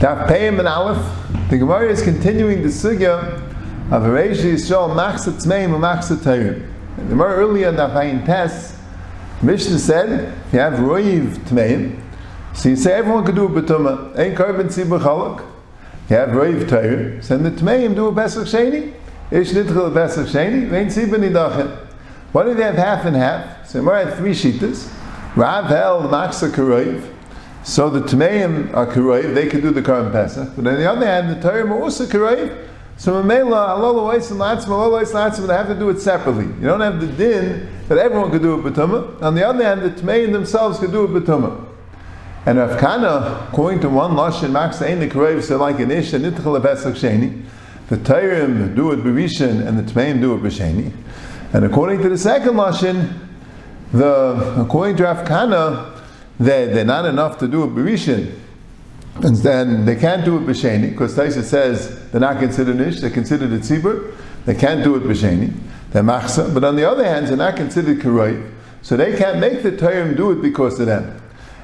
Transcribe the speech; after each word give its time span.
Daf 0.00 0.26
Peyim 0.26 0.58
and 0.58 0.66
Aleph, 0.66 1.50
the 1.50 1.58
Gemara 1.58 1.90
is 1.90 2.02
continuing 2.02 2.62
the 2.62 2.68
sugya 2.68 3.34
of 3.92 4.02
Reish 4.04 4.38
Yisrael 4.38 4.94
Machzat 4.96 5.34
Tzmeim 5.34 5.74
and 5.74 5.84
Machzat 5.84 6.18
Tayrim. 6.18 6.66
The 6.96 7.02
Gemara 7.04 7.34
earlier 7.34 7.68
in 7.68 7.74
Daf 7.74 7.92
Hayin 7.92 8.24
Tes, 8.24 8.78
Mishnah 9.42 9.78
said, 9.78 10.32
if 10.46 10.54
you 10.54 10.58
have 10.58 10.74
Roiv 10.74 11.34
Tmeim, 11.44 12.00
so 12.54 12.70
you 12.70 12.76
say 12.76 12.94
everyone 12.94 13.24
could 13.26 13.34
do 13.34 13.44
a 13.44 13.48
Betuma, 13.50 14.18
Ein 14.18 14.34
Karben 14.34 14.68
Tzibur 14.68 15.00
Chalak, 15.00 15.44
you 16.08 16.16
have 16.16 16.30
Roiv 16.30 16.64
Tayrim, 16.64 17.22
so 17.22 17.36
the 17.36 17.50
Tmeim 17.50 17.94
do 17.94 18.06
a 18.06 18.14
Pesach 18.14 18.46
Sheni, 18.46 18.94
Ish 19.30 19.50
Nitchel 19.50 19.90
a 19.90 19.90
Pesach 19.92 20.28
Sheni, 20.28 20.66
Vein 20.68 20.86
Tzibur 20.86 21.18
Nidachet. 21.18 21.88
What 22.32 22.48
if 22.48 22.56
they 22.56 22.62
have 22.62 22.76
half 22.76 23.04
and 23.04 23.16
half? 23.16 23.68
So 23.68 23.80
Gemara 23.80 24.06
had 24.06 24.16
three 24.16 24.32
Shitas, 24.32 24.90
Rav 25.34 25.64
Hel 25.66 26.02
Machzat 26.02 26.50
Karoiv, 26.50 27.08
so 27.64 27.88
the 27.88 28.00
Tmeim 28.00 28.74
are 28.74 28.86
Kiroiv, 28.86 29.34
they 29.34 29.48
could 29.48 29.62
do 29.62 29.70
the 29.70 29.82
Karim 29.82 30.12
Pesach. 30.12 30.50
But 30.56 30.66
on 30.66 30.74
the 30.74 30.90
other 30.90 31.06
hand, 31.06 31.30
the 31.30 31.40
Torah 31.40 31.66
are 31.66 31.82
also 31.82 32.06
Kiroiv. 32.06 32.68
So 32.98 33.12
Mamela, 33.22 33.68
Allah 33.68 34.02
Weiss 34.04 34.30
and 34.30 34.38
Latzim, 34.38 34.68
Allah 34.68 34.90
Weiss 34.90 35.14
and 35.14 35.18
Latzim, 35.32 35.46
they 35.46 35.54
have 35.54 35.68
to 35.68 35.74
do 35.74 35.88
it 35.88 36.00
separately. 36.00 36.44
You 36.44 36.66
don't 36.66 36.80
have 36.80 37.00
the 37.00 37.06
din 37.06 37.68
that 37.88 37.98
everyone 37.98 38.30
could 38.30 38.42
do 38.42 38.54
it 38.54 38.62
Batuma. 38.62 39.22
On 39.22 39.34
the 39.34 39.46
other 39.46 39.64
hand, 39.64 39.82
the 39.82 39.90
Tmeim 39.90 40.32
themselves 40.32 40.78
could 40.78 40.92
do 40.92 41.04
it 41.04 41.22
Batuma. 41.22 41.66
And 42.44 42.58
Rav 42.58 42.78
Kahana, 42.78 43.48
according 43.48 43.80
to 43.80 43.88
one 43.88 44.12
Lashon, 44.12 44.50
Max 44.50 44.82
Ein 44.82 45.00
the 45.00 45.08
Kiroiv, 45.08 45.42
so 45.42 45.56
like 45.56 45.78
an 45.80 45.90
Ish 45.90 46.12
and 46.12 46.24
Nitchel 46.24 46.60
Pesach 46.60 46.94
Sheni. 46.94 47.44
The 47.88 47.96
Torah 47.96 48.46
do 48.68 48.92
it 48.92 49.00
Berishan 49.00 49.66
and 49.66 49.78
the 49.78 49.90
Tmeim 49.90 50.20
do 50.20 50.34
it 50.34 50.42
B'Sheni. 50.42 50.92
And 51.52 51.64
according 51.64 52.02
to 52.02 52.08
the 52.08 52.18
second 52.18 52.54
Lashon, 52.54 53.18
the, 53.92 54.54
according 54.60 54.96
to 54.96 55.04
Rav 55.04 55.26
Kahana, 55.26 56.00
they, 56.40 56.66
they're 56.66 56.84
not 56.84 57.04
enough 57.04 57.38
to 57.38 57.48
do 57.48 57.62
a 57.62 57.68
Berishin. 57.68 58.38
And 59.16 59.36
then 59.36 59.84
they 59.84 59.96
can't 59.96 60.24
do 60.24 60.38
it 60.38 60.46
B'Sheni, 60.46 60.90
because 60.90 61.14
Taisa 61.14 61.42
says 61.42 62.10
they're 62.10 62.20
not 62.20 62.38
considered 62.38 62.76
Nish, 62.76 63.00
they're 63.00 63.10
considered 63.10 63.52
a 63.52 63.58
Tzibur. 63.58 64.14
They 64.46 64.54
can't 64.54 64.82
do 64.82 64.96
it 64.96 65.02
B'Sheni. 65.02 65.52
They're 65.90 66.02
Machsa. 66.02 66.52
But 66.52 66.64
on 66.64 66.76
the 66.76 66.88
other 66.90 67.04
hand, 67.04 67.28
they're 67.28 67.36
not 67.36 67.56
considered 67.56 67.98
Karoy. 67.98 68.50
So 68.80 68.96
they 68.96 69.16
can't 69.16 69.38
make 69.38 69.62
the 69.62 69.76
Torah 69.76 70.12
do 70.14 70.32
it 70.32 70.42
because 70.42 70.80
of 70.80 70.86
them. 70.86 71.20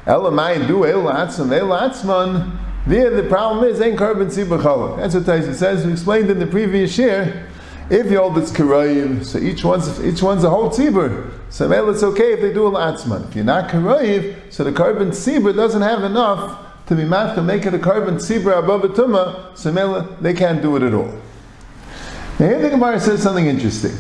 Elamai 0.07 0.67
do 0.69 0.87
El 0.87 1.03
Atzman, 1.05 1.59
El 1.59 1.69
Atzman. 1.69 2.59
There, 2.87 3.11
the 3.11 3.29
problem 3.29 3.65
is, 3.65 3.81
ain't 3.81 3.99
carbon 3.99 4.29
tzibur. 4.29 4.97
That's 4.97 5.15
what 5.15 5.25
Taisa 5.25 5.55
says. 5.55 5.85
We 5.85 5.93
explained 5.93 6.31
in 6.31 6.39
the 6.39 6.47
previous 6.47 6.97
year. 6.97 7.48
If 7.91 8.11
you 8.11 8.19
hold 8.19 8.37
it's 8.37 8.53
karayim, 8.53 9.25
so 9.25 9.39
each 9.39 9.65
one's 9.65 10.05
each 10.05 10.23
one's 10.23 10.45
a 10.45 10.51
whole 10.51 10.69
tzibur. 10.69 11.31
So 11.49 11.69
well, 11.69 11.89
it's 11.89 12.03
okay 12.03 12.35
if 12.35 12.43
they 12.43 12.53
do 12.53 12.67
a 12.67 12.71
latzman. 12.71 13.29
If 13.29 13.37
you're 13.37 13.47
not 13.47 13.71
karayim, 13.71 14.37
so 14.53 14.63
the 14.63 14.73
carbon 14.73 15.09
tzibur 15.09 15.57
doesn't 15.57 15.81
have 15.81 16.05
enough 16.05 16.87
to 16.87 16.95
be 16.95 17.05
mat 17.05 17.35
to 17.37 17.43
make 17.43 17.65
it 17.65 17.73
a 17.73 17.79
carbon 17.79 18.17
tzibur 18.17 18.59
above 18.59 18.85
a 18.85 18.89
tumah. 18.89 19.57
So 19.57 19.73
mela, 19.73 20.17
they 20.21 20.35
can't 20.35 20.61
do 20.61 20.77
it 20.77 20.83
at 20.83 20.93
all. 20.93 21.19
Now 22.39 22.47
here 22.47 22.61
the 22.61 22.69
Gemara 22.69 23.01
says 23.01 23.23
something 23.23 23.47
interesting. 23.47 23.97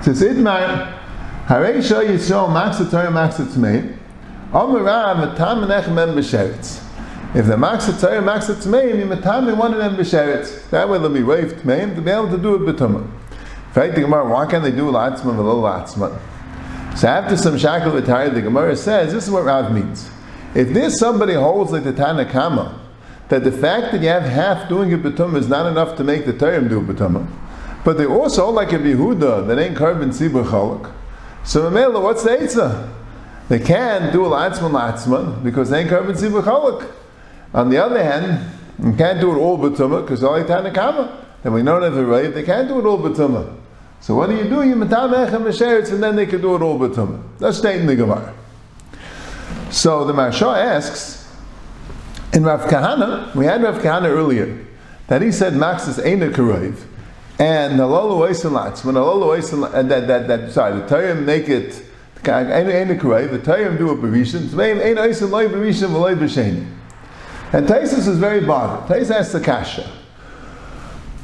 It 0.00 0.04
says 0.04 0.22
Idmar, 0.22 1.00
Harei 1.46 1.82
Shah 1.82 2.02
Yisrael 2.02 2.52
Max 2.52 2.78
Torah 2.90 3.10
Max 3.10 3.36
Tzmei, 3.36 3.96
Amarav 4.52 5.16
Matam 5.16 5.66
Menechem 5.66 6.14
B'Sheretz. 6.14 6.82
If 7.34 7.46
the 7.46 7.56
max 7.56 7.86
Torah 8.00 8.22
max 8.22 8.46
Tzmeim, 8.46 8.96
you 8.96 9.06
matam 9.06 9.58
one 9.58 9.72
of 9.74 9.78
them 9.78 9.96
b'sheretz. 9.96 10.70
That 10.70 10.88
way 10.88 10.98
they'll 10.98 11.08
be 11.08 11.22
raved 11.22 11.56
Tmeim 11.56 11.96
to 11.96 12.00
be 12.00 12.12
able 12.12 12.30
to 12.30 12.38
do 12.38 12.54
it 12.54 12.60
b'tumah. 12.60 13.10
Right, 13.74 13.92
the 13.92 14.02
Gemara, 14.02 14.28
why 14.28 14.46
can't 14.46 14.62
they 14.62 14.70
do 14.70 14.86
with 14.86 14.94
a 14.94 14.98
little 14.98 15.62
latzman? 15.62 16.16
So 16.96 17.08
after 17.08 17.36
some 17.36 17.58
shackle 17.58 17.90
v'tari, 17.90 18.32
the 18.32 18.40
Gemara 18.40 18.76
says, 18.76 19.12
this 19.12 19.24
is 19.24 19.30
what 19.30 19.44
Rav 19.44 19.72
means. 19.72 20.08
If 20.54 20.68
there's 20.68 20.96
somebody 20.96 21.34
holds 21.34 21.72
like 21.72 21.82
the 21.82 21.92
Tanakama, 21.92 22.78
that 23.30 23.42
the 23.42 23.50
fact 23.50 23.90
that 23.90 24.00
you 24.00 24.08
have 24.08 24.22
half 24.22 24.68
doing 24.68 24.92
it 24.92 25.02
b'tumah 25.02 25.38
is 25.38 25.48
not 25.48 25.66
enough 25.66 25.96
to 25.96 26.04
make 26.04 26.24
the 26.24 26.32
Torah 26.32 26.62
do 26.68 26.80
b'tumah, 26.80 27.26
but 27.84 27.98
they 27.98 28.06
also 28.06 28.48
like 28.48 28.72
a 28.72 28.78
Yehuda 28.78 29.48
that 29.48 29.58
ain't 29.58 29.76
carbon 29.76 30.10
tzibur 30.10 30.44
chalak. 30.44 30.92
So 31.42 31.68
Mamela, 31.68 32.00
what's 32.00 32.22
the 32.22 32.30
Eitzah? 32.30 32.88
They 33.48 33.58
can 33.58 34.12
do 34.12 34.24
a 34.24 34.28
latzman 34.28 34.70
latzman 34.70 35.42
because 35.42 35.70
they 35.70 35.80
ain't 35.80 35.90
carbon 35.90 36.14
tzibur 36.14 36.42
chalak. 36.44 36.88
On 37.52 37.70
the 37.70 37.78
other 37.78 38.02
hand, 38.02 38.48
you 38.78 38.92
can't 38.92 39.20
do 39.20 39.32
it 39.32 39.38
all 39.38 39.58
b'tumah 39.58 40.02
because 40.02 40.20
they 40.20 40.28
all 40.28 40.44
Tanakama. 40.44 41.24
And 41.42 41.52
we 41.52 41.62
know 41.62 41.80
that 41.80 42.00
right, 42.04 42.32
they 42.32 42.44
can't 42.44 42.68
do 42.68 42.78
it 42.78 42.86
all 42.86 42.98
b'tumah. 42.98 43.62
So 44.00 44.14
what 44.14 44.28
do 44.28 44.36
you 44.36 44.44
do? 44.44 44.62
You 44.62 44.76
matam 44.76 45.12
echem 45.12 45.44
v'sheretz, 45.44 45.92
and 45.92 46.02
then 46.02 46.16
they 46.16 46.26
can 46.26 46.40
do 46.40 46.54
it 46.54 46.62
all 46.62 46.78
b'tumah. 46.78 47.22
That's 47.38 47.58
stating 47.58 47.86
the 47.86 47.96
Gemara. 47.96 48.34
So 49.70 50.04
the 50.04 50.12
Marsha 50.12 50.56
asks, 50.56 51.28
in 52.32 52.44
Rav 52.44 52.62
Kahana, 52.62 53.34
we 53.34 53.46
had 53.46 53.62
Rav 53.62 53.76
Kahana 53.82 54.06
earlier, 54.06 54.64
that 55.08 55.22
he 55.22 55.32
said 55.32 55.54
Max 55.54 55.88
is 55.88 55.98
Eina 55.98 56.32
Karoiv, 56.32 56.84
and 57.38 57.78
Halolu 57.78 58.28
Oisalatz, 58.28 58.84
when 58.84 58.94
Halolu 58.94 59.38
Oisalatz, 59.38 59.88
that, 59.88 60.06
that, 60.06 60.28
that, 60.28 60.52
sorry, 60.52 60.80
the 60.80 60.86
Torah 60.86 61.14
make 61.14 61.48
it, 61.48 61.82
Eina 62.22 62.98
Karoiv, 62.98 63.30
the 63.30 63.38
Torah 63.38 63.76
do 63.76 63.90
a 63.90 63.96
Berishan, 63.96 64.48
Eina 64.48 64.96
Oisalatz, 64.96 65.30
Loi 65.30 65.48
Berishan, 65.48 65.92
Loi 65.92 66.14
B'Sheni. 66.14 66.66
And 67.52 67.66
Taisus 67.68 68.08
is 68.08 68.18
very 68.18 68.40
bothered. 68.40 68.88
Taisus 68.88 69.10
asks 69.14 69.32
the 69.32 69.40
Kasha, 69.40 69.90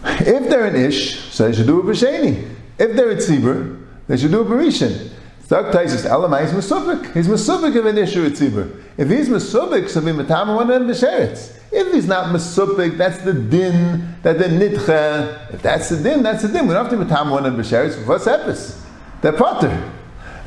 if 0.05 0.49
they're 0.49 0.67
an 0.67 0.77
Ish, 0.77 1.21
so 1.33 1.49
they 1.49 1.57
should 1.57 1.67
do 1.67 1.81
a 1.81 1.83
B'Sheni. 1.83 2.57
If 2.81 2.97
they're 2.97 3.11
a 3.11 3.17
Tzibur, 3.17 3.79
they 4.09 4.17
should 4.17 4.31
do 4.31 4.41
a 4.41 4.45
Berishan. 4.45 5.11
Zak 5.45 5.67
Taisus, 5.67 6.09
Elamai 6.09 6.45
is 6.45 6.53
Mesubik. 6.53 7.13
He's 7.13 7.29
Mesubik 7.29 7.77
of 7.77 7.85
an 7.85 7.99
or 7.99 8.01
a 8.01 8.31
Tzibur. 8.31 8.83
If 8.97 9.11
he's 9.11 9.29
Mesubik, 9.29 9.91
so 9.91 10.01
be 10.01 10.13
Matama 10.13 10.57
one 10.57 10.71
and 10.71 10.89
B'Sheretz. 10.89 11.59
If 11.71 11.93
he's 11.93 12.07
not 12.07 12.35
Mesubik, 12.35 12.97
that's 12.97 13.19
the 13.19 13.35
din, 13.35 14.17
that 14.23 14.39
the 14.39 14.45
Nitcha. 14.45 15.53
If 15.53 15.61
that's 15.61 15.91
the 15.91 16.03
din, 16.03 16.23
that's 16.23 16.41
the 16.41 16.49
din. 16.49 16.67
We 16.67 16.73
don't 16.73 16.89
have 16.89 16.99
to 16.99 17.05
Matama 17.05 17.33
one 17.33 17.45
of 17.45 17.53
and 17.53 17.63
B'Sheretz. 17.63 18.07
What's 18.07 18.25
Epis? 18.25 18.81
They're 19.21 19.33
Potter. 19.33 19.93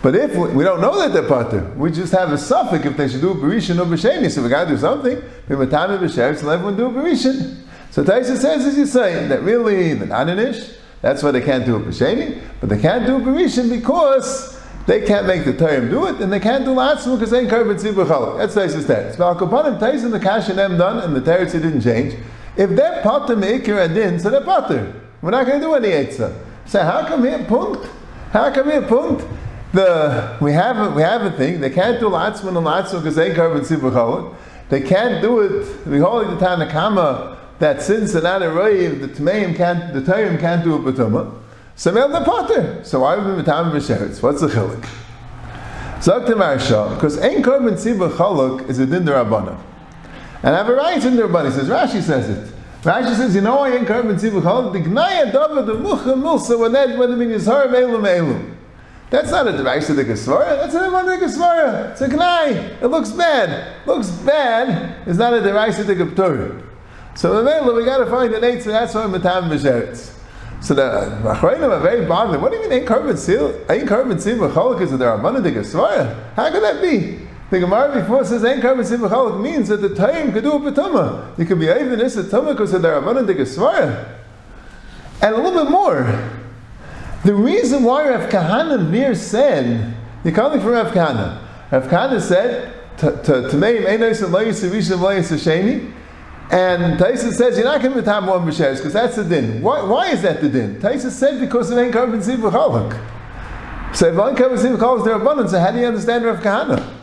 But 0.02 0.16
if 0.16 0.36
we, 0.36 0.50
we, 0.50 0.64
don't 0.64 0.82
know 0.82 0.98
that 1.00 1.14
they're 1.14 1.30
Potter, 1.30 1.72
we 1.78 1.92
just 1.92 2.14
have 2.14 2.32
a 2.32 2.38
suffix 2.38 2.84
if 2.84 2.98
they 2.98 3.10
should 3.10 3.22
do 3.22 3.32
a 3.32 3.36
Berishan 3.36 3.80
or 3.80 3.86
B'Sheni. 3.86 4.32
So 4.32 4.42
we 4.42 4.50
got 4.50 4.64
to 4.64 4.72
do 4.72 4.78
something. 4.78 5.22
Be 5.48 5.56
Matama 5.56 6.00
B'Sheretz 6.00 6.40
and 6.40 6.48
let 6.48 6.56
everyone 6.56 6.78
do 6.78 6.88
a 6.88 6.90
Berishan. 6.90 7.60
So 7.92 8.04
Taisa 8.04 8.38
says, 8.38 8.66
as 8.66 8.76
you 8.76 8.88
say, 8.88 9.28
that 9.28 9.44
really 9.44 9.94
they're 9.94 10.08
not 10.08 10.28
an 10.30 10.40
Ish. 10.40 10.78
That's 11.04 11.22
why 11.22 11.32
they 11.32 11.42
can't 11.42 11.66
do 11.66 11.76
a 11.76 11.82
B'Sheni, 11.82 12.42
but 12.62 12.70
they 12.70 12.80
can't 12.80 13.06
do 13.06 13.18
a 13.18 13.20
Berishan 13.20 13.70
because 13.70 14.58
they 14.88 15.06
can't 15.06 15.28
make 15.28 15.44
the 15.44 15.52
Torah 15.52 15.82
do 15.82 16.08
it, 16.08 16.22
and 16.22 16.32
they 16.32 16.40
can't 16.40 16.64
do 16.64 16.72
Latzmu 16.72 17.18
because 17.18 17.30
they 17.30 17.42
ain't 17.42 17.50
Tzibur 17.50 18.06
Chalak. 18.06 18.38
That's 18.38 18.56
Taisa's 18.56 18.86
teretz. 18.86 19.18
But 19.18 19.26
Al-Kapanim, 19.26 19.80
Taisa 19.80 20.06
and 20.06 20.14
the 20.14 20.20
Kash 20.22 20.48
and 20.48 20.58
them 20.58 20.78
done, 20.78 21.00
and 21.00 21.14
the 21.14 21.20
teretz 21.20 21.52
didn't 21.52 21.82
change. 21.82 22.16
If 22.56 22.70
they're 22.70 23.02
Potter 23.04 23.36
Meikir 23.36 23.84
Adin, 23.84 24.18
so 24.18 24.30
they're 24.30 24.46
Potter. 24.46 24.94
We're 25.22 25.32
not 25.32 25.46
going 25.46 25.60
to 25.60 25.68
do 25.68 25.74
any 25.74 25.90
Eitzah. 25.90 26.42
So 26.68 26.82
how 26.82 27.06
come 27.06 27.26
here, 27.26 27.44
punkt? 27.50 27.86
How 28.32 28.50
come 28.54 28.72
here, 28.72 28.82
punkt? 28.84 29.26
The, 29.74 30.38
we 30.40 30.54
have 30.54 30.78
a, 30.78 30.90
we 30.90 31.02
have 31.02 31.24
a 31.24 31.32
thing, 31.32 31.60
they 31.60 31.70
can't 31.70 32.00
do 32.00 32.06
Latzmu 32.08 32.48
and 32.48 32.58
Latzmu 32.58 33.00
because 33.00 33.16
they 33.16 33.32
ain't 33.32 33.38
Tzibur 33.38 33.92
Chalak. 33.92 34.36
They 34.70 34.80
can't 34.80 35.22
do 35.22 35.42
it, 35.42 35.86
we 35.86 36.00
hold 36.00 36.28
it 36.28 36.40
the 36.40 36.46
Tanakama, 36.46 37.38
that 37.64 37.82
since 37.82 38.12
they're 38.12 38.22
not 38.22 38.42
a 38.42 38.48
Rayiv, 38.48 39.00
the 39.00 39.08
Tmeim 39.08 39.56
can't, 39.56 39.94
the 39.94 40.04
Torah 40.04 40.38
can't 40.38 40.66
do 40.66 40.76
a 40.76 40.80
B'tumah. 40.80 41.34
So 41.78 41.92
they're 41.92 42.10
the 42.10 42.20
Potter. 42.20 42.84
So 42.84 43.00
why 43.00 43.16
would 43.16 43.26
we 43.26 43.38
Matam 43.38 43.72
B'Sheretz? 43.72 44.22
What's 44.22 44.42
the 44.42 44.48
Chilik? 44.48 44.86
Zok 46.00 46.26
to 46.26 46.36
Marsha, 46.36 46.94
because 46.96 47.18
Ein 47.20 47.42
Korban 47.42 47.76
Tzibur 47.76 48.12
Chaluk 48.18 48.70
is 48.70 48.80
a 48.80 48.86
Din 48.86 49.06
Rabbanah. 49.06 49.58
And 50.44 50.54
I 50.54 50.58
have 50.58 50.68
a 50.68 50.76
right 50.76 51.02
in 51.06 51.16
the 51.16 51.24
Rabbanah, 51.24 51.54
says, 51.54 51.70
Rashi 51.70 52.02
says 52.02 52.28
it. 52.28 52.54
Rashi 52.82 53.16
says, 53.16 53.34
you 53.34 53.40
know 53.40 53.56
why 53.56 53.72
Ein 53.78 53.86
Korban 53.86 54.20
Chaluk? 54.20 54.74
The 54.74 54.80
Gnaya 54.80 55.32
David, 55.32 55.66
the 55.66 55.76
Mucha 55.76 56.16
Milsa, 56.16 56.60
when 56.60 56.74
that, 56.74 56.98
when 56.98 57.12
the 57.12 57.16
min 57.16 57.30
Yizhar 57.30 57.68
Meilum 57.68 58.02
Meilum. 58.02 58.58
That's 59.10 59.32
not 59.32 59.48
a 59.48 59.56
device 59.56 59.90
of 59.90 59.96
the 59.96 60.04
Gesvara, 60.04 60.58
that's 60.58 60.76
a 60.76 60.84
of 60.84 61.06
the 61.06 61.26
Gesvara. 61.26 61.92
It's 61.92 62.02
a 62.02 62.10
Gnai. 62.10 62.82
It 62.82 62.88
looks 62.88 63.12
bad. 63.12 63.88
Looks 63.88 64.10
bad. 64.10 65.08
It's 65.08 65.18
not 65.18 65.34
a 65.34 65.40
device 65.40 65.80
of 65.80 65.88
the 65.88 65.96
Geptorah. 65.96 66.72
So 67.16 67.36
the 67.36 67.44
Mela, 67.44 67.74
we 67.74 67.86
got 67.86 67.98
to 67.98 68.06
find 68.08 68.34
an 68.34 68.44
eight, 68.44 68.64
so 68.64 68.72
that's 68.72 68.94
why 68.94 69.06
Matam 69.08 69.50
B'Sheretz. 69.50 70.14
So 70.62 70.74
the 70.74 70.82
Achreinim 71.24 71.70
are 71.70 71.80
very 71.82 72.06
bothered. 72.06 72.42
What 72.42 72.52
do 72.52 72.58
you 72.58 72.64
mean 72.64 72.72
ain't 72.72 72.88
carbon 72.88 73.18
seal? 73.18 73.54
Ain't 73.70 73.88
carbon 73.88 74.18
seal 74.18 74.38
b'cholok 74.38 74.80
is 74.82 74.92
that 74.92 74.98
there 74.98 75.12
are 75.12 75.42
the 75.42 75.52
Gesvara? 75.52 76.34
How 76.36 76.50
could 76.52 76.64
that 76.64 76.82
be? 76.82 77.20
The 77.50 77.60
Gemara 77.60 78.00
before 78.00 78.24
says 78.24 78.46
ain't 78.46 78.62
carbon 78.62 78.86
b'cholok 78.86 79.42
means 79.42 79.68
that 79.68 79.82
the 79.82 79.94
time 79.94 80.32
could 80.32 80.44
do 80.44 80.54
a 80.54 80.60
b'tumah. 80.60 81.38
You 81.38 81.46
could 81.46 81.60
be 81.60 81.66
even 81.66 82.00
this 82.00 82.16
a 82.16 82.24
tumah 82.24 82.54
because 82.54 82.72
there 82.72 82.96
abundant 82.96 83.28
the 83.28 83.36
Gesvara. 83.36 84.20
And 85.22 85.36
a 85.36 85.38
little 85.38 85.64
bit 85.64 85.70
more. 85.72 86.32
The 87.26 87.34
reason 87.34 87.84
why 87.84 88.08
Rav 88.10 88.30
Kahana 88.30 88.90
Mir 88.90 89.16
said, 89.16 89.94
you're 90.24 90.34
coming 90.34 90.62
from 90.62 90.72
Rav 90.72 90.94
Kahana. 90.94 91.42
Rav 91.72 91.88
Kahana 91.88 92.22
said, 92.22 92.74
to 92.98 93.58
name 93.58 93.84
Einos 93.84 94.24
and 94.24 94.34
Loyis 94.34 94.64
Rishon 94.70 95.00
Loyis 95.00 95.32
Hasheni, 95.32 95.94
and 96.52 97.00
Taisa 97.00 97.32
says 97.32 97.58
you're 97.58 97.66
not 97.66 97.82
going 97.82 97.94
to 97.94 98.02
be 98.02 98.06
tam 98.06 98.28
one 98.28 98.46
because 98.46 98.94
that's 98.94 99.16
the 99.16 99.24
din. 99.24 99.62
Why, 99.62 99.82
why 99.84 100.12
is 100.12 100.22
that 100.22 100.42
the 100.42 100.50
din? 100.50 100.80
Taisa 100.80 101.10
said 101.10 101.40
because 101.40 101.72
it 101.72 101.78
ain't 101.78 101.94
carbon 101.94 102.20
chalak. 102.20 103.96
So 103.96 104.10
if 104.10 104.16
one 104.16 104.36
carbon 104.36 104.58
zibur 104.58 104.78
chalak 104.78 105.00
is 105.00 105.06
their 105.06 105.16
abundance, 105.16 105.52
so 105.52 105.60
how 105.60 105.72
do 105.72 105.80
you 105.80 105.88
understand 105.88 106.26
Rav 106.26 106.40
Kahana? 106.40 106.94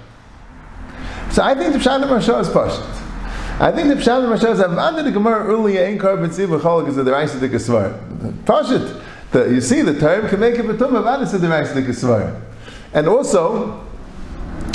So 1.31 1.44
I 1.44 1.54
think 1.54 1.72
the 1.72 1.78
Pshat 1.78 2.02
of 2.02 2.10
Marsha 2.10 2.40
is 2.40 2.48
Pashit. 2.48 3.60
I 3.60 3.70
think 3.70 3.88
the 3.88 3.94
Pshat 3.94 4.25
of 4.25 4.31
Marsha 4.31 4.52
is 4.52 4.58
Avanda 4.58 5.04
the 5.04 5.12
Gemara 5.12 5.44
earlier 5.44 5.84
in 5.84 5.96
Karb 5.96 6.25
and 6.25 6.32
Tzibah 6.32 6.88
is 6.88 6.96
the 6.96 7.04
Raisa 7.04 7.38
the 7.38 7.48
Gesvar. 7.48 7.98
Pashit. 8.44 9.00
The, 9.31 9.44
you 9.44 9.60
see, 9.60 9.82
the 9.82 9.98
term 9.98 10.28
can 10.28 10.40
make 10.40 10.58
a 10.58 10.62
betum 10.62 10.96
of 10.96 11.04
Avanda 11.04 11.40
the 11.40 11.48
Raisa 11.48 11.75
the 11.75 11.82
Gesvar. 11.82 12.40
And 12.92 13.06
also, 13.06 13.87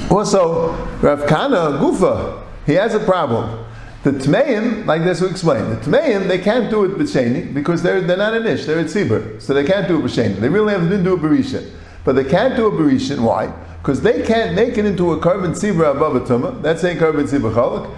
also, 0.10 0.72
Rav 1.02 1.24
Kahana 1.24 1.78
Gufa, 1.80 2.42
he 2.66 2.74
has 2.74 2.94
a 2.94 3.00
problem. 3.00 3.65
The 4.06 4.12
Tmeim, 4.12 4.86
like 4.86 5.04
this 5.04 5.20
we 5.20 5.28
explained, 5.30 5.72
the 5.72 5.78
Tmeim, 5.78 6.28
they 6.28 6.38
can't 6.38 6.70
do 6.70 6.84
it 6.86 6.92
b'sheni 6.92 7.52
because 7.52 7.82
they're, 7.82 8.02
they're 8.02 8.16
not 8.16 8.36
an 8.36 8.46
ish, 8.46 8.66
they're 8.66 8.78
a 8.78 8.84
tzibur, 8.84 9.42
so 9.42 9.52
they 9.52 9.64
can't 9.64 9.88
do 9.88 9.98
it 9.98 10.04
b'sheni. 10.04 10.36
They 10.36 10.48
really 10.48 10.74
have, 10.74 10.84
didn't 10.84 11.06
do 11.06 11.16
a 11.16 11.18
berisha. 11.18 11.68
But 12.04 12.14
they 12.14 12.24
can't 12.24 12.56
do 12.56 12.68
a 12.68 12.72
berisha, 12.72 13.20
why? 13.20 13.48
Because 13.82 14.02
they 14.02 14.22
can't 14.22 14.54
make 14.54 14.78
it 14.78 14.86
into 14.86 15.14
a 15.14 15.20
carbon 15.20 15.54
tzibur 15.54 15.90
above 15.90 16.16
a 16.18 16.20
tumah, 16.20 16.62
that's 16.62 16.84
a 16.84 16.96
carbon 16.96 17.26
tzibur 17.26 17.52
chalak. 17.52 17.92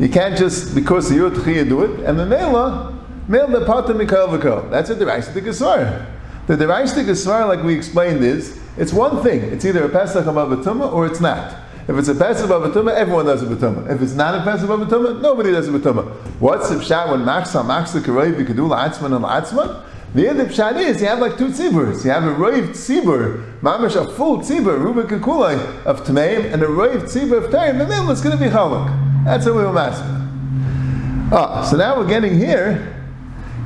You 0.00 0.08
can't 0.08 0.36
just, 0.36 0.74
because 0.74 1.08
the 1.08 1.14
Yud 1.14 1.68
do 1.68 1.82
it, 1.84 2.00
and 2.00 2.18
the 2.18 2.26
Mela, 2.26 3.00
Mela 3.28 3.60
the 3.60 3.64
Pata 3.64 3.94
Mikhail 3.94 4.26
V'kol. 4.26 4.68
That's 4.68 4.90
a 4.90 4.96
Deraisa 4.96 5.32
the 5.32 5.42
Gesvar. 5.42 6.12
The 6.48 6.56
Deraisa 6.56 7.04
Gesvar, 7.04 7.46
like 7.46 7.62
we 7.62 7.76
explained, 7.76 8.24
is, 8.24 8.60
it's 8.76 8.92
one 8.92 9.22
thing. 9.22 9.42
It's 9.42 9.64
either 9.64 9.84
a 9.84 9.88
Pesach 9.88 10.26
above 10.26 10.50
a 10.50 10.56
tumah 10.56 10.92
or 10.92 11.06
it's 11.06 11.20
not. 11.20 11.54
If 11.88 11.96
it's 11.96 12.08
a 12.08 12.14
Pesach 12.14 12.48
of 12.48 12.64
a 12.64 12.70
Tumah, 12.70 12.94
everyone 12.94 13.26
does 13.26 13.42
a 13.42 13.46
Batuma. 13.46 13.90
If 13.92 14.00
it's 14.00 14.14
not 14.14 14.36
a 14.36 14.42
Pesach 14.44 14.70
of 14.70 14.82
a 14.82 14.86
Tumah, 14.86 15.20
nobody 15.20 15.50
does 15.50 15.68
a 15.68 15.72
Batuma. 15.72 16.12
What's 16.38 16.68
the 16.68 16.76
Pshat 16.76 17.10
when 17.10 17.20
Maksa, 17.20 17.64
Maksa, 17.64 18.00
Karoiv, 18.00 18.46
do 18.46 18.68
La'atzman 18.68 19.16
and 19.16 19.24
La'atzman? 19.24 19.82
The 20.14 20.28
other 20.30 20.44
Pshat 20.44 20.78
is 20.78 21.00
you 21.00 21.08
have 21.08 21.18
like 21.18 21.38
two 21.38 21.48
tziburs. 21.48 22.04
You 22.04 22.10
have 22.10 22.24
a 22.24 22.34
Roiv 22.34 22.68
tzibur, 22.68 23.60
Mamash, 23.62 23.96
a 23.96 24.12
full 24.12 24.38
tzibur, 24.38 24.78
Rubik 24.78 25.08
Kakulai 25.08 25.84
of 25.84 26.04
Tmeim, 26.04 26.52
and 26.52 26.62
a 26.62 26.66
Roiv 26.66 27.02
tzibur 27.02 27.44
of 27.44 27.50
Tarim. 27.50 27.78
The 27.78 27.86
middle 27.86 28.10
is 28.10 28.20
going 28.20 28.36
to 28.36 28.44
be 28.44 28.50
Chalak. 28.50 29.24
That's 29.24 29.46
what 29.46 29.56
we 29.56 29.62
were 29.62 29.78
asking. 29.78 31.30
Ah, 31.32 31.66
so 31.68 31.78
now 31.78 31.96
we're 31.98 32.06
getting 32.06 32.38
here. 32.38 32.94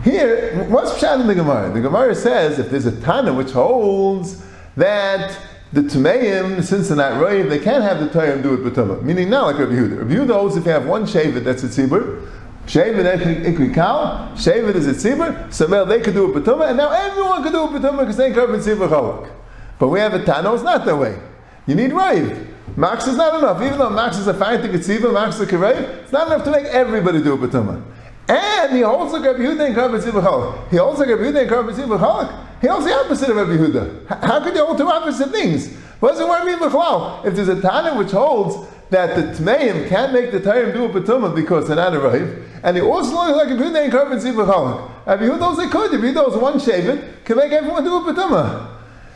Here, 0.04 0.64
what's 0.68 0.92
Pshat 0.92 1.20
in 1.20 1.26
the 1.26 1.34
Gemara? 1.34 1.72
The 1.72 1.80
Gemara 1.80 2.14
says 2.14 2.60
if 2.60 2.70
there's 2.70 2.86
a 2.86 2.98
Tana 3.00 3.34
which 3.34 3.50
holds 3.50 4.40
that 4.76 5.36
the 5.72 5.82
Tumeim, 5.82 6.62
since 6.62 6.88
they're 6.88 6.96
not 6.96 7.14
Roiv, 7.14 7.48
they 7.48 7.58
can't 7.58 7.82
have 7.82 7.98
the 7.98 8.08
Torah 8.08 8.40
do 8.40 8.54
it 8.54 8.60
B'tumah. 8.60 9.02
Meaning 9.02 9.30
not 9.30 9.46
like 9.46 9.58
Rabbi 9.58 9.72
Yehuda. 9.72 9.98
Rabbi 9.98 10.14
Yehuda 10.14 10.32
holds 10.32 10.56
if 10.56 10.64
you 10.64 10.70
have 10.70 10.86
one 10.86 11.04
Shavit, 11.04 11.44
that's 11.44 11.64
a 11.64 11.66
Tzibur. 11.66 12.30
Shavit 12.66 13.44
Ikri 13.44 13.74
Kal, 13.74 14.30
Shavit 14.34 14.74
is 14.74 14.86
a 14.86 14.92
Tzibur, 14.92 15.52
so 15.52 15.66
they 15.84 16.00
could 16.00 16.14
do 16.14 16.30
it 16.30 16.42
B'tumah, 16.42 16.68
and 16.68 16.76
now 16.76 16.90
everyone 16.90 17.42
could 17.42 17.52
do 17.52 17.64
it 17.64 17.70
B'tumah 17.80 17.98
because 17.98 18.16
they 18.16 18.32
can't 18.32 18.50
Tzibur 18.50 18.88
Chalak. 18.88 19.30
But 19.78 19.88
we 19.88 19.98
have 19.98 20.14
a 20.14 20.20
Tano, 20.20 20.54
it's 20.54 20.62
not 20.62 20.84
that 20.84 20.96
way. 20.96 21.18
You 21.66 21.74
need 21.74 21.90
Roiv. 21.90 22.46
Max 22.76 23.06
is 23.06 23.16
not 23.16 23.38
enough. 23.38 23.60
Even 23.62 23.78
though 23.78 23.90
Max 23.90 24.18
is 24.18 24.26
a 24.26 24.34
fine 24.34 24.60
to 24.62 24.68
Tzibur, 24.68 25.12
Max 25.12 25.36
is 25.36 25.42
a 25.42 25.46
Karev, 25.46 25.80
it's 26.02 26.12
not 26.12 26.28
enough 26.28 26.44
to 26.44 26.50
make 26.50 26.66
everybody 26.66 27.22
do 27.22 27.34
it 27.34 27.40
B'tumah. 27.40 27.82
And 28.28 28.74
he 28.74 28.80
holds 28.80 29.12
like 29.12 29.22
Rabbi 29.22 29.38
Yehuda 29.38 29.66
and 29.66 29.76
Tzibur 29.76 30.22
Chalak. 30.22 30.70
He 30.70 30.76
holds 30.76 30.98
like 30.98 31.08
Rabbi 31.08 31.22
Yehuda 31.22 31.40
and 31.40 31.70
Tzibur 31.70 31.98
Chalak. 31.98 32.60
He 32.60 32.66
holds 32.66 32.86
the 32.86 32.94
opposite 32.94 33.30
of 33.30 33.36
Rabbi 33.36 33.52
Yehuda. 33.52 34.24
How 34.24 34.42
could 34.42 34.54
you 34.54 34.64
hold 34.64 34.78
two 34.78 34.88
opposite 34.88 35.30
things? 35.30 35.72
What 36.00 36.12
does 36.12 36.20
it 36.20 36.28
want 36.28 36.48
to 36.48 36.56
b'chlal? 36.56 37.24
If 37.24 37.34
there's 37.34 37.48
a 37.48 37.60
Tana 37.60 37.96
which 37.96 38.10
holds 38.10 38.68
that 38.90 39.16
the 39.16 39.22
Tmeim 39.42 39.88
can't 39.88 40.12
make 40.12 40.30
the 40.30 40.40
Tarim 40.40 40.72
do 40.72 40.84
a 40.84 40.88
Patuma 40.88 41.34
because 41.34 41.68
they're 41.68 41.76
not 41.76 41.94
a 41.94 41.98
Rahiv, 41.98 42.44
and 42.62 42.76
he 42.76 42.82
also 42.82 43.14
looks 43.14 43.36
like 43.36 43.48
a 43.48 43.62
Yehuda 43.62 43.84
and 43.84 43.92
Tzibur 44.20 44.46
Chalak. 44.46 45.06
Rabbi 45.06 45.24
Yehuda 45.24 45.38
knows 45.38 45.56
they 45.56 45.68
could. 45.68 45.94
If 45.94 46.02
he 46.02 46.12
knows 46.12 46.36
one 46.36 46.54
Shavit, 46.54 47.24
can 47.24 47.36
make 47.36 47.52
everyone 47.52 47.84
do 47.84 47.96
a 47.96 48.12
Patuma. 48.12 48.72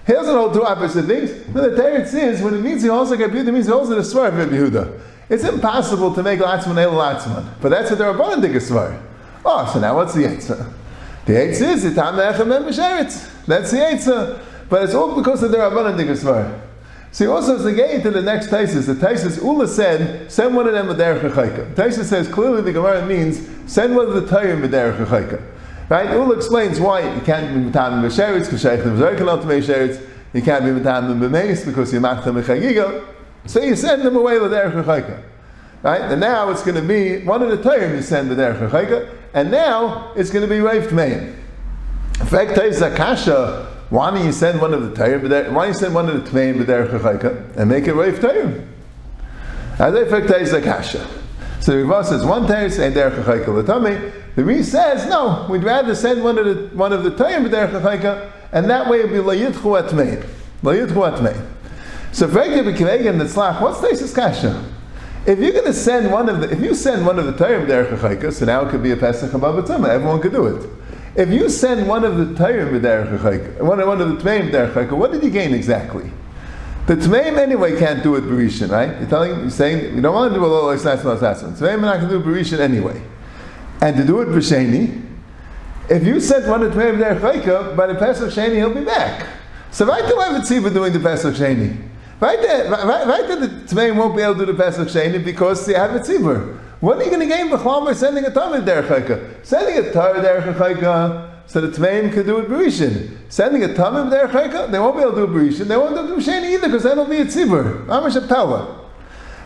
He 0.07 0.13
doesn't 0.13 0.35
hold 0.35 0.55
two 0.55 0.65
opposite 0.65 1.07
things. 1.07 1.55
No, 1.55 1.69
the 1.69 1.77
Torah 1.77 2.07
says 2.07 2.43
when 2.43 2.55
it 2.55 2.61
means 2.61 2.83
he 2.83 2.89
holds 2.89 3.11
like 3.11 3.21
Rabbi 3.21 3.35
Yehuda, 3.35 3.49
it 3.49 3.53
means 3.53 3.67
he 3.67 3.73
holds 3.73 3.91
in 3.91 3.99
a 3.99 4.01
svar 4.01 4.29
of 4.29 4.37
Rabbi 4.37 4.53
Yehuda. 4.53 5.01
It's 5.31 5.45
impossible 5.45 6.13
to 6.15 6.23
make 6.25 6.41
Latzman 6.41 6.77
El 6.77 6.93
Latzman, 6.93 7.49
but 7.63 7.69
that's 7.69 7.89
what 7.89 7.99
they're 7.99 8.11
abundant 8.11 8.53
dig. 8.53 8.61
Oh, 9.45 9.71
so 9.73 9.79
now 9.79 9.95
what's 9.95 10.13
the 10.13 10.27
answer? 10.27 10.67
The 11.25 11.41
answer 11.41 11.65
is 11.67 11.85
the 11.85 11.95
Tam 11.95 12.17
Echem 12.17 12.55
and 12.55 12.67
B'Sheretz. 12.67 13.47
That's 13.47 13.71
the 13.71 13.87
answer. 13.87 14.41
But 14.69 14.83
it's 14.83 14.95
all 14.95 15.15
because 15.15 15.43
of 15.45 15.53
the 15.53 15.59
Rabbanan 15.59 15.97
Digasvar. 15.97 16.61
See, 17.13 17.27
also 17.27 17.57
as 17.57 17.65
they 17.65 17.75
get 17.75 17.91
into 17.91 18.11
the 18.11 18.23
next 18.23 18.49
Taisis, 18.49 18.87
the 18.87 18.95
Taisis 18.95 19.41
Ula 19.43 19.67
said, 19.69 20.31
send 20.31 20.55
one 20.55 20.67
of 20.67 20.73
them 20.73 20.89
with 20.89 20.99
Derech 20.99 21.21
Chayka. 21.21 21.75
Taisis 21.75 22.05
says 22.05 22.29
clearly 22.29 22.63
the 22.63 22.73
Gemara 22.73 23.07
means 23.07 23.41
send 23.73 23.95
one 23.95 24.07
of 24.07 24.15
the 24.15 24.23
Tayrim 24.23 24.61
with 24.61 24.73
Derech 24.73 25.05
Chayka. 25.07 25.43
Right? 25.89 26.11
Ula 26.11 26.37
explains 26.37 26.81
why 26.81 27.01
you 27.15 27.21
can't 27.21 27.55
be 27.55 27.61
Matam 27.61 28.03
B'Sheretz, 28.03 28.45
because 28.45 28.63
the 28.63 28.69
Zerkan 28.71 29.27
not 29.27 29.43
Sheretz. 29.43 30.05
You 30.33 30.43
can't 30.43 30.65
be 30.65 30.73
Matam 30.73 31.21
B'Meis 31.21 31.65
because 31.65 31.93
you're 31.93 32.03
Machtam 32.03 32.41
B'Chagiga. 32.43 33.05
So 33.47 33.63
you 33.63 33.77
send 33.77 34.03
them 34.03 34.17
away 34.17 34.39
with 34.39 34.53
Derech 34.53 34.85
Chayka. 34.85 35.23
Right? 35.83 36.01
And 36.03 36.21
now 36.21 36.51
it's 36.51 36.63
going 36.63 36.77
to 36.77 36.83
be 36.83 37.25
one 37.25 37.43
of 37.43 37.51
the 37.51 37.57
Tayrim 37.57 37.95
you 37.95 38.03
send 38.03 38.29
with 38.29 38.39
Derech 38.39 38.71
Chayka, 38.71 39.15
and 39.35 39.51
now 39.51 40.13
it's 40.15 40.31
going 40.31 40.47
to 40.47 40.53
be 40.53 40.61
Rav 40.61 40.85
Tmeim. 40.85 41.37
In 42.21 42.27
fact, 42.27 42.53
Taisis 42.53 42.93
Akasha 42.93 43.71
why 43.91 44.13
don't 44.13 44.25
you 44.25 44.31
send 44.31 44.61
one 44.61 44.73
of 44.73 44.89
the 44.89 44.95
Torah, 44.95 45.19
why 45.51 45.65
don't 45.65 45.69
you 45.69 45.75
send 45.75 45.95
one 45.95 46.09
of 46.09 46.25
the 46.25 46.31
Tmeim 46.31 46.65
B'derech 46.65 46.91
HaChaika 46.91 47.57
and 47.57 47.69
make 47.69 47.89
it 47.89 47.95
Reif 47.95 48.21
Torah? 48.21 48.65
As 49.81 49.95
I 49.95 50.05
fact 50.05 50.31
is 50.31 50.53
a 50.53 50.63
kasha. 50.63 51.09
So 51.61 51.73
the 51.73 51.79
Riva 51.79 52.05
says 52.05 52.25
one 52.25 52.47
Torah 52.47 52.71
saying 52.71 52.93
Derech 52.93 53.21
HaChaika 53.25 53.49
l'tamei. 53.49 54.13
The 54.37 54.45
Riva 54.45 54.63
says 54.63 55.07
no, 55.07 55.47
we'd 55.51 55.65
rather 55.65 55.97
send 55.97 56.23
one 56.23 56.39
of 56.39 56.47
the 56.47 56.77
one 56.77 56.93
of 56.93 57.03
the 57.03 57.11
Torah 57.11 57.41
B'derech 57.41 57.81
HaChaika, 57.81 58.31
and 58.53 58.71
that 58.71 58.89
way 58.89 59.01
it'd 59.01 59.11
be 59.11 59.17
Layitchu 59.17 59.83
Atmeim. 59.83 60.25
Layitchu 60.63 61.11
Atmeim. 61.11 61.45
So 62.13 62.27
what's 62.29 63.79
Taisis 63.79 64.15
kasha? 64.15 64.65
If 65.27 65.39
you're 65.39 65.53
going 65.53 65.67
to 65.67 65.75
send 65.75 66.11
one 66.11 66.29
of 66.29 66.41
the, 66.41 66.51
if 66.51 66.61
you 66.61 66.75
send 66.75 67.07
one 67.07 67.19
of 67.19 67.27
the 67.27 67.33
Torah 67.33 67.65
B'derech 67.65 67.99
HaChaika, 67.99 68.33
so 68.33 68.47
now 68.47 68.63
it 68.63 68.71
could 68.71 68.83
be 68.83 68.91
a 68.93 68.97
Pesach 68.97 69.33
above 69.35 69.59
a 69.59 69.73
everyone 69.89 70.21
could 70.21 70.33
do 70.33 70.47
it. 70.47 70.69
If 71.17 71.29
you 71.31 71.49
send 71.49 71.89
one 71.89 72.05
of 72.05 72.17
the 72.17 72.25
Tayrim 72.41 72.81
b'derech 72.81 73.61
one, 73.61 73.85
one 73.85 74.01
of 74.01 74.09
the 74.09 74.17
Tmeim 74.17 74.51
b'derech 74.51 74.93
what 74.93 75.11
did 75.11 75.25
you 75.25 75.31
gain 75.31 75.53
exactly? 75.53 76.11
The 76.87 76.95
Tmeim 76.95 77.37
anyway 77.37 77.79
can't 77.79 78.03
do 78.03 78.15
it 78.15 78.23
Berishin, 78.23 78.71
right? 78.71 78.99
You're 79.01 79.09
telling, 79.09 79.41
you're 79.41 79.51
saying, 79.51 79.97
you 79.97 80.01
don't 80.01 80.15
want 80.15 80.33
to 80.33 80.39
do 80.39 80.45
a 80.45 80.47
little 80.47 80.69
Isnas 80.71 81.05
not 81.05 81.19
Tasman. 81.19 81.55
Tmeim 81.55 81.79
are 81.79 81.81
not 81.81 82.01
going 82.01 82.11
to 82.11 82.19
do 82.19 82.25
Berishin 82.25 82.61
anyway. 82.61 83.03
And 83.81 83.97
to 83.97 84.05
do 84.05 84.21
it 84.21 84.29
B'Sheni, 84.29 85.05
if 85.89 86.05
you 86.05 86.21
send 86.21 86.49
one 86.49 86.63
of 86.63 86.73
the 86.73 86.81
Tmeim 86.81 86.99
b'derech 86.99 87.77
by 87.77 87.89
the 87.89 87.97
Pesach 87.97 88.31
Sheni, 88.31 88.55
he'll 88.57 88.73
be 88.73 88.85
back. 88.85 89.27
So 89.73 89.87
right 89.87 90.05
have 90.05 90.43
tzibah 90.43 90.73
doing 90.73 90.93
the 90.93 91.01
Pesach 91.01 91.35
Sheni. 91.35 91.90
Right 92.21 92.41
there, 92.43 92.71
right, 92.71 93.07
right 93.07 93.27
there, 93.27 93.37
the 93.37 93.49
Tmeim 93.49 93.97
won't 93.97 94.15
be 94.15 94.23
able 94.23 94.35
to 94.35 94.45
do 94.45 94.53
the 94.53 94.63
Pesach 94.63 94.89
Sheni 94.89 95.25
because 95.25 95.65
they 95.65 95.73
have 95.73 95.95
a 95.95 96.01
tzibah. 96.01 96.59
What 96.81 96.99
are 96.99 97.05
you 97.05 97.11
going 97.11 97.27
to 97.27 97.35
gain 97.35 97.49
b'chlam 97.49 97.87
by 97.87 97.95
sending 97.95 98.25
a 98.27 98.31
Talmud 98.31 98.65
derech 98.65 98.89
chayka? 98.89 99.45
Sending 99.45 99.85
a 99.85 99.91
Torah 99.91 100.21
derech 100.21 100.55
chayka 100.55 101.31
so 101.47 101.63
the 101.63 101.69
Tmeim 101.69 102.13
could 102.13 102.27
do 102.27 102.39
it 102.39 102.49
Berishin. 102.49 103.17
Sending 103.31 103.65
a 103.65 103.75
Talmud 103.75 104.13
derech 104.13 104.33
chayka, 104.33 104.71
they 104.71 104.79
won't 104.79 104.97
be 104.97 105.03
able 105.03 105.15
to 105.15 105.27
do 105.27 105.33
Berishin. 105.33 105.67
They 105.67 105.77
won't 105.79 105.95
do 105.95 106.17
Sheni 106.17 106.53
either 106.53 106.69
because 106.69 106.83
that'll 106.83 107.07
be 107.07 107.19
a 107.19 107.25
tzibur. 107.25 107.87
Amish 107.87 108.29
Pella. 108.29 108.89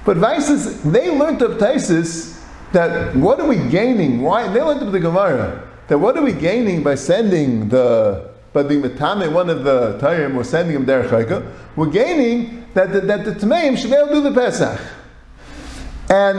But 0.04 0.16
Vices, 0.16 0.82
they 0.82 1.16
learned 1.16 1.42
up 1.42 1.52
Taisis 1.52 2.42
that 2.72 3.14
what 3.14 3.38
are 3.38 3.46
we 3.46 3.56
gaining? 3.56 4.20
Why? 4.20 4.49
They 4.52 4.60
learned 4.60 4.82
up 4.82 4.90
the 4.90 5.00
Gemara 5.00 5.68
that 5.87 5.99
what 5.99 6.16
are 6.16 6.22
we 6.22 6.32
gaining 6.32 6.82
by 6.82 6.96
sending 6.96 7.68
the 7.68 8.33
by 8.54 8.62
being 8.62 8.80
metame 8.80 9.30
one 9.30 9.50
of 9.50 9.64
the 9.64 9.99
Tayrim 10.00 10.37
or 10.37 10.44
sending 10.44 10.76
him 10.76 10.87
derech 10.87 11.11
chayka? 11.11 11.52
We're 11.76 11.90
gaining 11.90 12.64
that 12.73 12.92
the, 12.92 13.00
that 13.02 13.25
the 13.26 13.32
Tmeim 13.32 13.76
should 13.76 13.90
be 13.90 13.96
able 13.96 14.08
to 14.08 14.14
do 14.14 14.23
the 14.23 14.32
Pesach. 14.32 14.80
And 16.08 16.38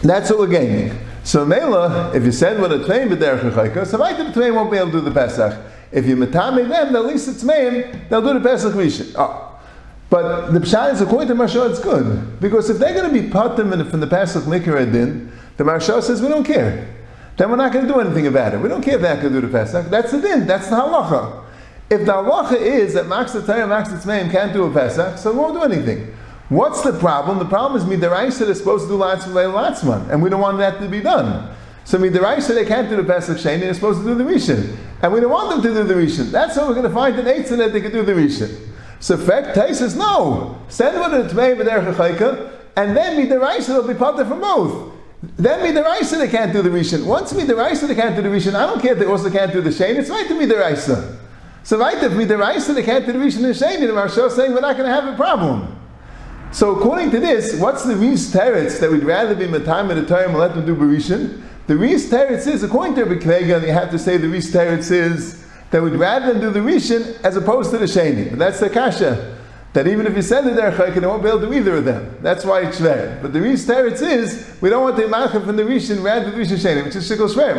that's 0.00 0.30
what 0.30 0.38
we're 0.38 0.46
gaining. 0.46 0.96
So 1.24 1.44
Mela, 1.44 2.14
if 2.14 2.24
you 2.24 2.32
send 2.32 2.60
one 2.60 2.72
of 2.72 2.80
a 2.80 2.84
tmeim 2.84 3.14
b'derech 3.14 3.52
chayka, 3.52 3.86
so 3.86 3.98
right 3.98 4.16
the 4.16 4.24
tmeim 4.24 4.54
won't 4.54 4.70
be 4.70 4.78
able 4.78 4.92
to 4.92 4.98
do 4.98 5.00
the 5.00 5.10
Pesach. 5.10 5.60
If 5.90 6.06
you 6.06 6.16
metame 6.16 6.68
them, 6.68 6.96
at 6.96 7.04
least 7.04 7.28
it's 7.28 7.44
tmeim, 7.44 8.08
they'll 8.08 8.22
do 8.22 8.34
the 8.34 8.40
Pesach 8.40 8.72
rishon. 8.72 9.14
Oh. 9.16 9.60
But 10.08 10.50
the 10.50 10.60
pshat 10.60 10.92
is 10.92 11.00
according 11.00 11.28
to 11.28 11.34
Marsha, 11.34 11.70
it's 11.70 11.80
good 11.80 12.38
because 12.40 12.68
if 12.70 12.78
they're 12.78 12.94
going 12.94 13.12
to 13.12 13.22
be 13.22 13.28
patim 13.28 13.90
from 13.90 14.00
the 14.00 14.06
Pesach 14.06 14.44
Mikra 14.44 14.90
din, 14.92 15.32
the 15.56 15.64
Marsha 15.64 16.02
says 16.02 16.20
we 16.20 16.28
don't 16.28 16.44
care. 16.44 16.86
Then 17.36 17.50
we're 17.50 17.56
not 17.56 17.72
going 17.72 17.86
to 17.86 17.92
do 17.92 18.00
anything 18.00 18.26
about 18.26 18.54
it. 18.54 18.60
We 18.60 18.68
don't 18.68 18.82
care 18.82 18.96
if 18.96 19.02
going 19.02 19.20
to 19.20 19.28
do 19.28 19.40
the 19.40 19.48
Pesach. 19.48 19.86
That's 19.86 20.12
the 20.12 20.20
din. 20.20 20.46
That's 20.46 20.68
the 20.68 20.76
halacha. 20.76 21.44
If 21.88 22.06
the 22.06 22.12
halacha 22.12 22.60
is 22.60 22.94
that 22.94 23.06
Max 23.06 23.32
the 23.32 23.42
Torah, 23.42 23.66
Max 23.66 23.90
the 23.90 23.96
Tzmeim 23.96 24.30
can't 24.30 24.52
do 24.52 24.64
a 24.64 24.72
Pesach, 24.72 25.18
so 25.18 25.32
we 25.32 25.38
won't 25.38 25.54
do 25.54 25.62
anything. 25.62 26.14
What's 26.48 26.82
the 26.82 26.92
problem? 26.98 27.38
The 27.38 27.46
problem 27.46 27.80
is 27.80 27.88
Midaraisa 27.88 28.48
is 28.48 28.58
supposed 28.58 28.84
to 28.84 28.88
do 28.88 28.98
Latzman 28.98 29.52
Latzman, 29.52 30.10
and 30.10 30.22
we 30.22 30.28
don't 30.28 30.40
want 30.40 30.58
that 30.58 30.80
to 30.80 30.88
be 30.88 31.00
done. 31.00 31.54
So 31.84 31.98
Midaraisa 31.98 32.54
they 32.54 32.66
can't 32.66 32.88
do 32.88 32.96
the 32.96 33.04
Pesach 33.04 33.38
Sheni, 33.38 33.60
they're 33.60 33.74
supposed 33.74 34.00
to 34.00 34.06
do 34.06 34.14
the 34.14 34.24
Rishon. 34.24 34.76
And 35.02 35.12
we 35.12 35.20
don't 35.20 35.30
want 35.30 35.50
them 35.50 35.62
to 35.62 35.80
do 35.80 35.86
the 35.86 35.94
Rishon. 35.94 36.30
That's 36.30 36.54
how 36.56 36.68
we're 36.68 36.74
going 36.74 36.88
to 36.88 36.94
find 36.94 37.18
an 37.18 37.26
Eitzah 37.26 37.56
that 37.56 37.72
they 37.72 37.80
can 37.80 37.90
do 37.92 38.02
the 38.02 38.12
Rishon. 38.12 38.68
So 39.00 39.16
fact 39.16 39.56
says 39.56 39.96
no. 39.96 40.62
Send 40.68 41.00
one 41.00 41.10
to 41.10 41.22
the 41.22 41.28
Tmei 41.28 41.56
B'derech 41.56 42.52
and 42.76 42.96
then 42.96 43.26
Midaraisa 43.26 43.76
will 43.76 43.88
be 43.88 43.94
part 43.94 44.16
from 44.16 44.40
both. 44.40 44.91
Then 45.22 45.60
Midaraisa 45.60 46.18
they 46.18 46.28
can't 46.28 46.52
do 46.52 46.62
the 46.62 46.68
Rishon. 46.68 47.06
Once 47.06 47.32
Midaraisa 47.32 47.86
they 47.86 47.94
can't 47.94 48.16
do 48.16 48.22
the 48.22 48.28
Rishon, 48.28 48.54
I 48.54 48.66
don't 48.66 48.82
care 48.82 48.92
if 48.94 48.98
they 48.98 49.06
also 49.06 49.30
can't 49.30 49.52
do 49.52 49.60
the 49.60 49.70
Sheni, 49.70 49.96
it's 49.96 50.10
right 50.10 50.26
to 50.26 50.34
Midaraisa. 50.34 51.16
So 51.62 51.78
right 51.78 52.02
if 52.02 52.12
Midaraisa 52.12 52.74
they 52.74 52.82
can't 52.82 53.06
do 53.06 53.12
the 53.12 53.18
Rishon 53.18 53.44
and 53.44 53.54
Sheni, 53.54 53.86
the 53.86 53.92
Marsha 53.92 54.26
is 54.26 54.34
saying 54.34 54.52
we're 54.52 54.60
not 54.60 54.76
going 54.76 54.88
to 54.88 54.94
have 54.94 55.12
a 55.12 55.16
problem. 55.16 55.78
So 56.50 56.76
according 56.76 57.12
to 57.12 57.20
this, 57.20 57.58
what's 57.58 57.84
the 57.84 57.94
Reis 57.94 58.32
Teretz 58.32 58.80
that 58.80 58.90
we'd 58.90 59.04
rather 59.04 59.34
be 59.34 59.46
Matayim 59.46 59.90
at 59.90 59.94
the 59.94 60.04
time 60.04 60.30
and 60.30 60.38
let 60.38 60.54
them 60.54 60.66
do 60.66 60.74
Berishin? 60.74 61.40
The 61.68 61.76
Reis 61.76 62.10
Teretz 62.10 62.48
is, 62.48 62.64
according 62.64 62.96
to 62.96 63.04
Rabbi 63.04 63.24
Kvega, 63.24 63.64
you 63.64 63.72
have 63.72 63.90
to 63.92 63.98
say 63.98 64.16
the 64.16 64.28
Reis 64.28 64.50
Teretz 64.50 64.90
is 64.90 65.46
that 65.70 65.80
we'd 65.82 65.94
rather 65.94 66.34
them 66.34 66.40
do 66.40 66.50
the 66.50 66.58
Rishon 66.58 67.18
as 67.22 67.36
opposed 67.36 67.70
to 67.70 67.78
the 67.78 67.86
Sheni. 67.86 68.36
That's 68.36 68.58
the 68.58 68.68
Kasha. 68.68 69.38
That 69.72 69.86
even 69.86 70.06
if 70.06 70.14
you 70.14 70.20
send 70.20 70.46
it 70.48 70.56
there, 70.56 70.70
they 70.70 71.06
won't 71.06 71.22
be 71.22 71.28
able 71.30 71.40
to 71.40 71.46
do 71.46 71.52
either 71.54 71.76
of 71.76 71.86
them. 71.86 72.18
That's 72.20 72.44
why 72.44 72.60
it's 72.60 72.78
Shver. 72.78 73.22
But 73.22 73.32
the 73.32 73.40
Reis 73.40 73.64
Teretz 73.64 74.02
is, 74.02 74.60
we 74.60 74.68
don't 74.68 74.82
want 74.82 74.96
the 74.96 75.04
Malcha 75.04 75.44
from 75.44 75.56
the 75.56 75.62
Rishon 75.62 76.02
rather 76.04 76.30
than 76.30 76.38
the 76.38 76.44
Rishon 76.44 76.58
Sheni, 76.58 76.84
which 76.84 76.94
is 76.94 77.10
Shikol 77.10 77.32
Shver. 77.32 77.58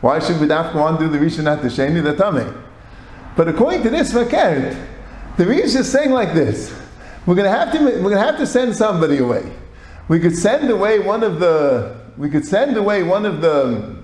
Why 0.00 0.18
should 0.18 0.40
we 0.40 0.48
want 0.48 0.98
to 0.98 1.06
do 1.06 1.12
the 1.12 1.18
Rishon 1.18 1.44
not 1.44 1.62
the 1.62 1.68
Sheni, 1.68 2.02
the 2.02 2.14
Tameh? 2.14 2.60
But 3.36 3.48
according 3.48 3.84
to 3.84 3.90
this 3.90 4.12
Fakert, 4.12 4.88
the 5.36 5.46
Reis 5.46 5.76
is 5.76 5.90
saying 5.90 6.10
like 6.10 6.34
this. 6.34 6.74
We're 7.24 7.36
going 7.36 7.50
to 7.50 7.56
have 7.56 7.72
to 7.72 7.78
we're 7.78 8.00
going 8.00 8.16
to 8.16 8.20
have 8.20 8.38
to 8.38 8.46
send 8.46 8.74
somebody 8.74 9.18
away. 9.18 9.52
We 10.08 10.18
could 10.18 10.36
send 10.36 10.68
away 10.70 10.98
one 10.98 11.22
of 11.22 11.38
the 11.38 11.96
we 12.16 12.28
could 12.28 12.44
send 12.44 12.76
away 12.76 13.04
one 13.04 13.24
of 13.24 13.40
the 13.40 14.01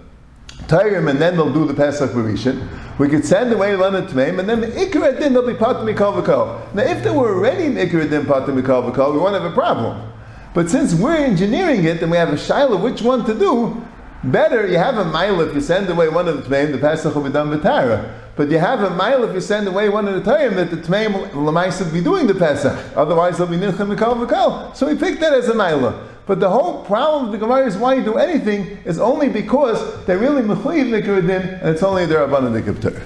Tyrim 0.68 1.08
and 1.10 1.18
then 1.18 1.34
they'll 1.34 1.52
do 1.52 1.66
the 1.66 1.74
Pesach 1.74 2.10
Barishan. 2.10 2.68
We 2.98 3.08
could 3.08 3.24
send 3.24 3.52
away 3.52 3.74
Lana 3.74 4.02
Tmeim 4.02 4.38
and 4.38 4.48
then 4.48 4.60
the 4.60 4.68
Ikra 4.68 5.18
Din 5.18 5.32
they'll 5.32 5.46
be 5.46 5.54
Pat 5.54 5.76
Mikal. 5.76 6.74
Now 6.74 6.82
if 6.82 7.02
they 7.02 7.10
were 7.10 7.34
already 7.34 7.66
an 7.66 7.76
Ikra 7.76 8.08
Din 8.08 8.26
Pat 8.26 8.42
Mikal 8.42 9.12
we 9.12 9.18
won't 9.18 9.34
have 9.34 9.44
a 9.44 9.54
problem. 9.54 10.12
But 10.54 10.68
since 10.68 10.94
we're 10.94 11.16
engineering 11.16 11.84
it 11.84 12.02
and 12.02 12.10
we 12.10 12.18
have 12.18 12.28
a 12.28 12.32
shaila 12.32 12.80
which 12.80 13.02
one 13.02 13.24
to 13.24 13.34
do, 13.34 13.82
better 14.24 14.66
you 14.66 14.76
have 14.76 14.98
a 14.98 15.04
mile 15.04 15.40
if 15.40 15.54
you 15.54 15.60
send 15.60 15.88
away 15.88 16.08
one 16.08 16.28
of 16.28 16.36
the 16.36 16.42
Tmeim, 16.42 16.72
the 16.72 16.78
Pesach 16.78 17.14
will 17.14 17.22
be 17.22 17.30
done 17.30 17.48
V'Tara. 17.50 18.14
But 18.36 18.50
you 18.50 18.58
have 18.58 18.82
a 18.82 18.90
mile 18.90 19.24
if 19.24 19.34
you 19.34 19.40
send 19.40 19.66
away 19.66 19.88
one 19.88 20.06
of 20.06 20.14
the 20.14 20.30
time 20.30 20.54
that 20.54 20.70
the 20.70 20.76
Tmeim 20.76 21.34
will 21.34 21.92
be 21.92 22.00
doing 22.00 22.28
the 22.28 22.34
Pesach. 22.34 22.78
Otherwise, 22.96 23.36
they'll 23.36 23.48
be 23.48 23.56
Nilchem 23.56 23.92
Mikal. 23.92 24.76
So 24.76 24.86
we 24.86 24.94
picked 24.94 25.18
that 25.20 25.32
as 25.32 25.48
a 25.48 25.54
mile. 25.54 26.08
But 26.28 26.40
the 26.40 26.50
whole 26.50 26.84
problem 26.84 27.24
of 27.24 27.32
the 27.32 27.38
Gemara 27.38 27.66
is 27.66 27.78
why 27.78 27.94
you 27.94 28.04
do 28.04 28.18
anything 28.18 28.76
is 28.84 29.00
only 29.00 29.30
because 29.30 30.04
they 30.04 30.14
really 30.14 30.42
mechuyiv 30.42 30.90
nikudin, 30.90 31.58
and 31.62 31.70
it's 31.70 31.82
only 31.82 32.04
their 32.04 32.22
abundant 32.22 32.54
nikipter. 32.54 33.00